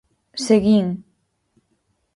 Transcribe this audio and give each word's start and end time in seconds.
Seguín. 0.45 0.87